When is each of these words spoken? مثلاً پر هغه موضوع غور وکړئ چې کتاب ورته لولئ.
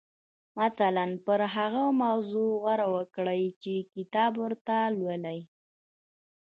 مثلاً 0.59 1.05
پر 1.25 1.39
هغه 1.55 1.83
موضوع 2.03 2.51
غور 2.63 2.79
وکړئ 2.95 3.43
چې 3.63 3.73
کتاب 3.93 4.31
ورته 4.43 4.75
لولئ. 4.97 5.39